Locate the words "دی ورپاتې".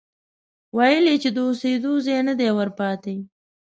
2.39-3.15